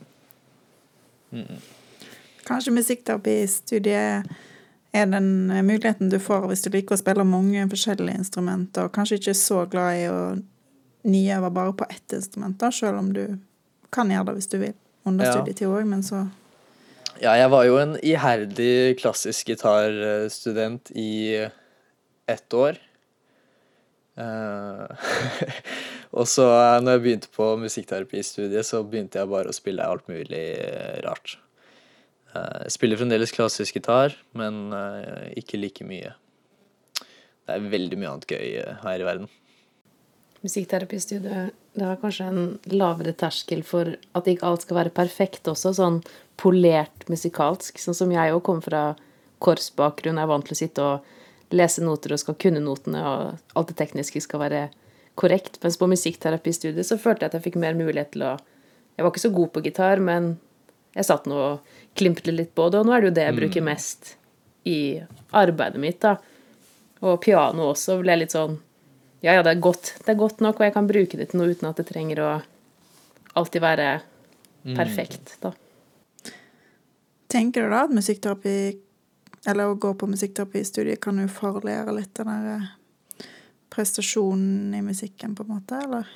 [1.36, 1.60] mm.
[2.48, 4.30] Kanskje musikkterapistudiet
[4.92, 9.20] er den muligheten du får hvis du liker å spille mange forskjellige instrumenter, og kanskje
[9.20, 10.22] ikke er så glad i å
[11.10, 13.24] nyøve bare på ett instrument, da, selv om du
[13.94, 14.76] kan gjøre det hvis du vil
[15.08, 16.26] under studietid òg, men så
[17.20, 21.50] Ja, jeg var jo en iherdig klassisk gitarstudent i
[22.30, 22.80] ett år.
[24.20, 24.86] Uh,
[26.20, 26.46] og så
[26.84, 30.46] når jeg begynte på musikkterapistudiet, så begynte jeg bare å spille alt mulig
[31.06, 31.38] rart.
[32.34, 34.68] Uh, jeg spiller fremdeles klassisk gitar, men
[35.40, 36.14] ikke like mye.
[37.00, 39.32] Det er veldig mye annet gøy her i verden.
[40.44, 45.74] Musikkterapistudiet det har kanskje en lavere terskel for at ikke alt skal være perfekt også,
[45.78, 46.02] sånn
[46.40, 47.80] polert musikalsk.
[47.80, 48.84] Sånn som jeg òg kommer fra
[49.44, 51.16] korpsbakgrunn, er vant til å sitte og
[51.56, 54.68] lese noter og skal kunne notene, og alt det tekniske skal være
[55.20, 55.60] korrekt.
[55.64, 58.38] Mens på musikkterapistudiet så følte jeg at jeg fikk mer mulighet til å
[59.00, 60.34] Jeg var ikke så god på gitar, men
[60.92, 63.36] jeg satt nå og klimpte litt på det, og nå er det jo det jeg
[63.38, 63.70] bruker mm.
[63.70, 64.10] mest
[64.68, 64.80] i
[65.32, 66.18] arbeidet mitt, da.
[67.08, 68.58] Og piano også ble litt sånn
[69.24, 69.94] ja, ja, det er godt.
[70.04, 72.22] Det er godt nok, og jeg kan bruke det til noe uten at det trenger
[72.24, 72.30] å
[73.40, 74.76] alltid være mm.
[74.76, 75.54] perfekt, da.
[77.30, 78.54] Tenker du da at musikkterapi,
[79.48, 83.30] eller å gå på musikkterapistudiet, kan jo farligere litt den der eh,
[83.72, 86.10] prestasjonen i musikken, på en måte, eller?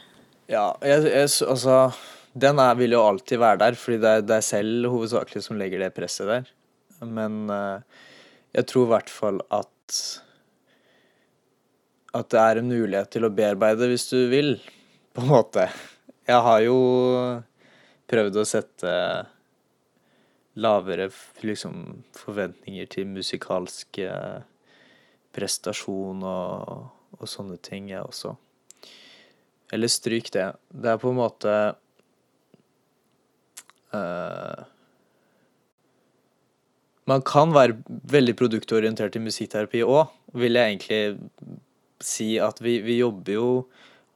[0.52, 1.94] Ja, jeg, jeg, altså
[2.34, 5.86] Den er, vil jo alltid være der, fordi det er deg selv hovedsakelig som legger
[5.86, 6.50] det presset der.
[7.04, 7.80] Men uh,
[8.56, 10.00] jeg tror i hvert fall at
[12.14, 14.56] at det er en mulighet til å bearbeide hvis du vil,
[15.14, 15.66] på en måte.
[16.30, 16.78] Jeg har jo
[18.10, 18.92] prøvd å sette
[20.60, 21.10] lavere
[21.42, 24.00] liksom, forventninger til musikalsk
[25.34, 26.84] prestasjon og,
[27.18, 28.36] og, sånne ting, jeg også.
[29.74, 30.52] Eller stryk det.
[30.70, 31.54] Det er på en måte
[33.96, 34.62] uh,
[37.10, 37.80] Man kan være
[38.13, 41.02] veldig produktorientert i musikkterapi òg, vil jeg egentlig
[42.04, 43.50] si at vi, vi, jobber jo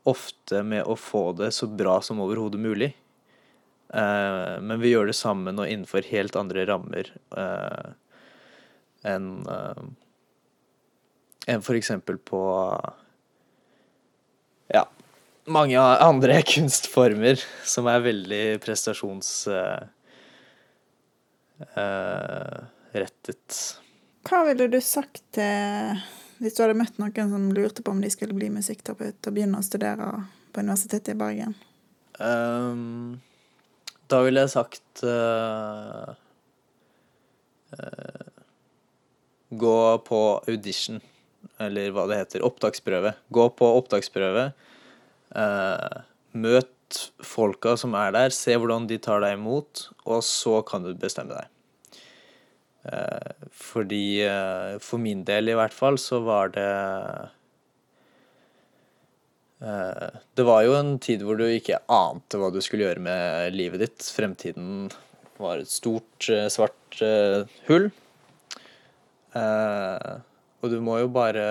[0.08, 2.94] ofte med å få det så bra som overhodet mulig.
[3.98, 7.08] Eh, men vi gjør det sammen og innenfor helt andre rammer
[7.38, 7.88] eh,
[9.10, 9.84] enn eh,
[11.48, 12.42] enn eksempel på
[14.76, 14.84] ja,
[15.48, 19.90] mange andre kunstformer som er veldig prestasjonsrettet.
[24.28, 26.04] Hva ville du sagt til
[26.38, 29.58] hvis du hadde møtt noen som lurte på om de skulle bli musikkterapeut og begynne
[29.58, 30.06] å studere
[30.52, 31.56] på Universitetet i Bergen?
[32.20, 33.18] Um,
[34.12, 36.14] da ville jeg sagt uh,
[37.78, 38.24] uh,
[39.48, 41.00] Gå på audition,
[41.64, 42.44] eller hva det heter.
[42.44, 43.14] Opptaksprøve.
[43.32, 44.50] Gå på opptaksprøve.
[45.32, 46.02] Uh,
[46.36, 50.92] møt folka som er der, se hvordan de tar deg imot, og så kan du
[51.00, 51.54] bestemme deg.
[52.88, 56.70] Eh, fordi eh, for min del i hvert fall så var det
[59.58, 63.82] Det var jo en tid hvor du ikke ante hva du skulle gjøre med livet
[63.82, 64.06] ditt.
[64.14, 64.92] Fremtiden
[65.42, 67.00] var et stort, svart
[67.66, 67.90] hull.
[69.38, 71.48] Og du må jo bare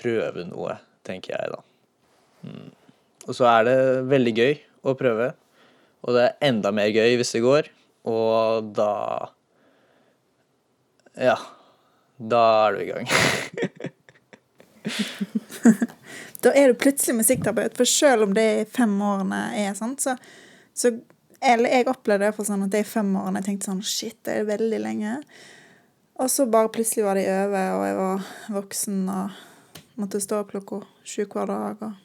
[0.00, 1.60] prøve noe, tenker jeg da.
[2.48, 2.68] Mm.
[3.28, 3.78] Og så er det
[4.10, 4.54] veldig gøy
[4.88, 5.32] å prøve.
[6.02, 7.72] Og det er enda mer gøy hvis det går,
[8.10, 8.92] og da
[11.20, 11.36] Ja.
[12.22, 13.08] Da er du i gang.
[16.42, 20.16] da er du plutselig musikkterapeut, for selv om det i fem årene er sånn, så,
[20.74, 20.94] så
[21.42, 24.18] Eller jeg opplevde det for sånn at det i fem årene jeg tenkte sånn Shit,
[24.26, 25.16] det er veldig lenge.
[26.22, 28.30] Og så bare plutselig var de over, og jeg var
[28.60, 29.42] voksen og
[29.98, 31.82] måtte stå klokka sju hver dag.
[31.82, 32.02] og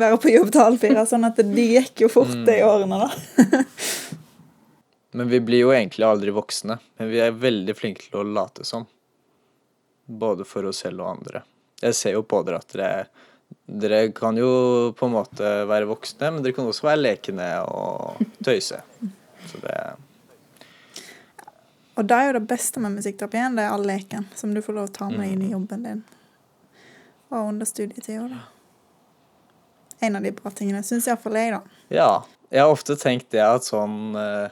[0.00, 1.04] være på jobb til halv fire.
[1.08, 3.66] Sånn at det gikk jo fort, de årene, da.
[5.18, 6.78] Men vi blir jo egentlig aldri voksne.
[6.98, 8.86] Men vi er veldig flinke til å late som.
[10.06, 11.42] Både for oss selv og andre.
[11.80, 12.92] Jeg ser jo på dere at dere
[13.70, 14.50] Dere kan jo
[14.98, 18.78] på en måte være voksne, men dere kan også være lekne og tøyse.
[19.46, 19.74] Så det
[21.98, 24.76] Og det er jo det beste med musikkterapien, det er all leken som du får
[24.76, 26.02] lov å ta med deg inn i jobben din.
[27.30, 28.40] Og under studietida, da.
[30.00, 31.82] En av de bra tingene, syns iallfall jeg, da.
[31.94, 32.12] Ja.
[32.50, 34.50] Jeg har ofte tenkt det at sånn uh,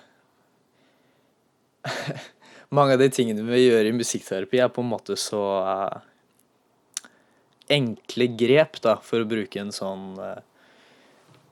[2.77, 6.08] Mange av de tingene vi gjør i musikkterapi, er på en måte så eh,
[7.69, 10.43] enkle grep, da, for å bruke en sånn eh,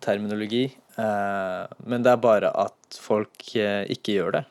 [0.05, 0.67] terminologi.
[0.97, 4.45] Eh, men det er bare at folk eh, ikke gjør det.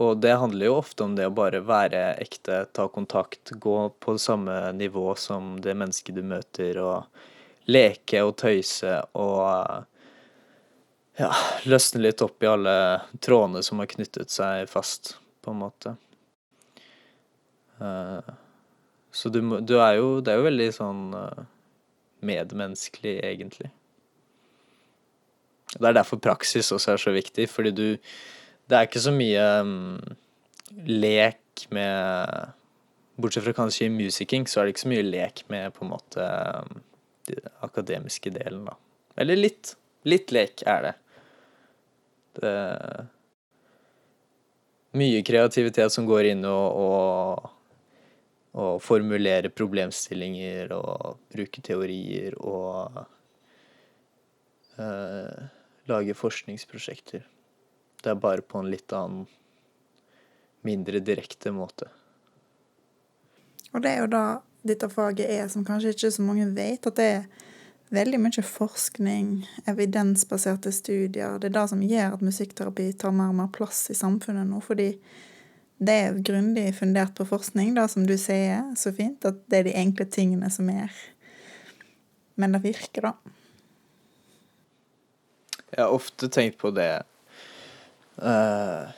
[0.00, 4.16] Og det handler jo ofte om det å bare være ekte, ta kontakt, gå på
[4.18, 9.84] samme nivå som det mennesket du møter, og leke og tøyse og
[11.20, 11.30] ja,
[11.68, 12.76] løsne litt opp i alle
[13.20, 15.94] trådene som har knyttet seg fast, på en måte.
[17.80, 18.32] Eh,
[19.10, 21.44] så du, du er jo Det er jo veldig sånn eh,
[22.26, 23.70] medmenneskelig, egentlig.
[25.70, 27.86] Det er derfor praksis også er så viktig, fordi du
[28.70, 29.98] Det er ikke så mye um,
[30.86, 32.52] lek med
[33.20, 35.90] Bortsett fra kanskje i musiking, så er det ikke så mye lek med på en
[35.90, 36.26] måte
[36.70, 36.82] mm,
[37.26, 38.76] den akademiske delen, da.
[39.18, 39.74] Eller litt.
[40.08, 40.92] Litt lek er det.
[42.40, 42.54] Det
[44.90, 47.50] Mye kreativitet som går inn og, og
[48.58, 53.04] og formulere problemstillinger og bruke teorier og
[54.78, 55.36] uh,
[55.90, 57.26] lage forskningsprosjekter.
[58.00, 59.28] Det er bare på en litt annen,
[60.66, 61.86] mindre direkte måte.
[63.70, 64.24] Og det er jo da
[64.66, 67.24] dette faget er, som kanskje ikke så mange vet, at det er
[67.94, 69.30] veldig mye forskning,
[69.70, 71.38] evidensbaserte studier.
[71.40, 74.60] Det er det som gjør at musikkterapi tar mer og mer plass i samfunnet nå,
[74.64, 74.92] fordi
[75.80, 79.68] det er grundig fundert på forskning, da, som du sier så fint, at det er
[79.70, 80.92] de enkle tingene som er
[82.40, 83.12] Men det virker, da.
[85.70, 87.02] Jeg har ofte tenkt på det
[88.20, 88.90] uh,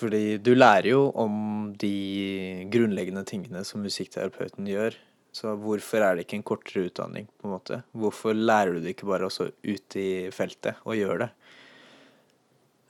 [0.00, 4.96] fordi du lærer jo om de grunnleggende tingene som musikkterapeuten gjør.
[5.32, 7.82] Så hvorfor er det ikke en kortere utdanning, på en måte?
[7.92, 11.28] Hvorfor lærer du det ikke bare også ut i feltet og gjør det?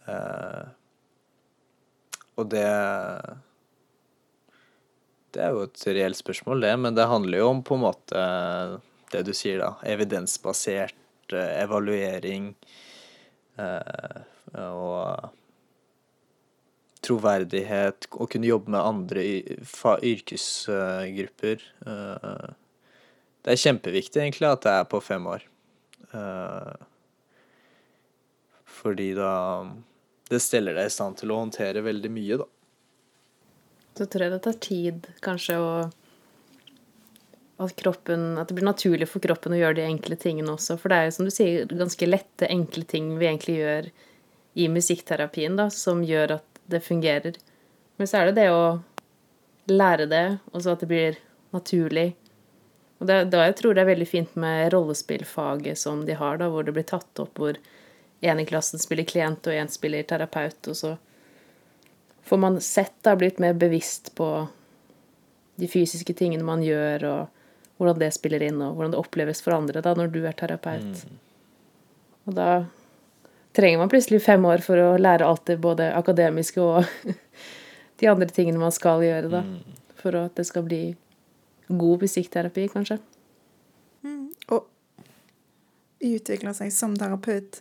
[0.09, 0.71] Eh,
[2.41, 2.67] og det
[5.31, 8.23] Det er jo et reelt spørsmål, det, men det handler jo om på en måte
[9.13, 9.75] det du sier, da.
[9.87, 12.53] Evidensbasert eh, evaluering
[13.59, 14.21] eh,
[14.61, 15.31] og
[17.07, 19.25] troverdighet, å kunne jobbe med andre
[20.11, 21.63] yrkesgrupper.
[21.87, 22.49] Eh,
[23.41, 25.47] det er kjempeviktig, egentlig, at det er på fem år.
[28.81, 29.33] Fordi da
[30.31, 32.47] Det steller deg i stand til å håndtere veldig mye, da.
[33.99, 35.73] Så tror jeg det tar tid, kanskje, å
[37.61, 40.79] at, kroppen, at det blir naturlig for kroppen å gjøre de enkle tingene også.
[40.81, 43.91] For det er jo, som du sier, ganske lette, enkle ting vi egentlig gjør
[44.61, 47.37] i musikkterapien, da, som gjør at det fungerer.
[48.01, 48.81] Men så er det det å
[49.71, 50.25] lære det,
[50.55, 51.21] og så at det blir
[51.55, 52.09] naturlig.
[53.01, 56.49] Og det, da jeg tror det er veldig fint med rollespillfaget som de har, da,
[56.53, 57.61] hvor det blir tatt opp hvor
[58.21, 60.97] en i klassen spiller klient, og en spiller terapeut, og så
[62.29, 64.29] får man sett da, blitt mer bevisst på
[65.61, 69.57] de fysiske tingene man gjør, og hvordan det spiller inn, og hvordan det oppleves for
[69.57, 71.05] andre da, når du er terapeut.
[72.29, 72.51] Og da
[73.57, 76.85] trenger man plutselig fem år for å lære alt det både akademiske og
[78.01, 79.45] de andre tingene man skal gjøre, da.
[80.01, 80.83] For at det skal bli
[81.69, 83.01] god musikkterapi, kanskje.
[84.51, 84.67] Og
[86.01, 87.61] utvikle seg som terapeut,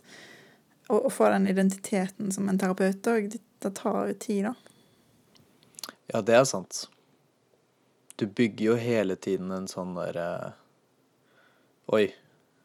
[0.90, 3.30] og, og få den identiteten som en terapeut òg,
[3.62, 4.54] det, tar jo tid, da.
[6.10, 6.88] Ja, det er sant.
[8.18, 10.26] Du bygger jo hele tiden en sånn derre
[11.90, 12.10] Oi,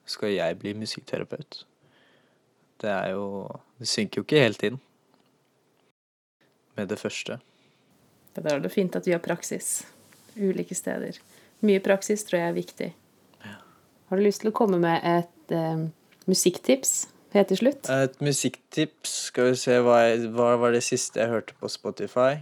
[0.05, 1.63] skal jeg bli musikkterapeut?
[2.81, 3.47] Det er jo
[3.79, 4.81] Det synker jo ikke helt inn
[6.75, 7.39] med det første.
[8.35, 9.85] Ja, Da er det fint at vi har praksis
[10.35, 11.15] ulike steder.
[11.63, 12.89] Mye praksis tror jeg er viktig.
[13.45, 13.55] Ja.
[14.09, 15.85] Har du lyst til å komme med et eh,
[16.27, 17.05] musikktips
[17.39, 17.89] helt til slutt?
[17.91, 22.41] Et musikktips, skal vi se hva, jeg, hva var det siste jeg hørte på Spotify.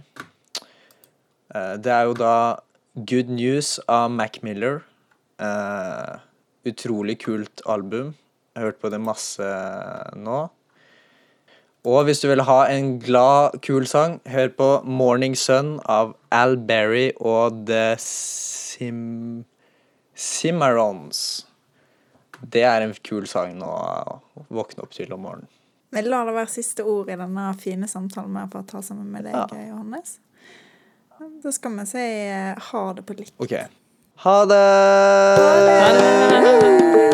[1.54, 2.34] Eh, Det er jo da
[2.94, 4.82] Good News av Mac Miller.
[5.42, 6.18] Eh,
[6.66, 8.14] utrolig kult album.
[8.54, 9.48] Jeg har hørt på det masse
[10.14, 10.44] nå.
[11.84, 16.56] Og hvis du vil ha en glad, kul sang, hør på Morning Sun av Al
[16.56, 19.44] Berry og The Sim
[20.16, 21.44] Cimarrons.
[22.50, 23.74] Det er en kul sang å
[24.52, 25.48] våkne opp til om morgenen.
[25.94, 29.10] Men la det være siste ord i denne fine samtalen vi har fått ha sammen
[29.14, 29.46] med deg, Ja.
[29.70, 30.18] Johannes.
[31.42, 33.34] Da skal vi si eh, ha det på likt.
[33.38, 33.54] OK.
[34.24, 34.62] Ha det!
[35.38, 37.13] Ha det!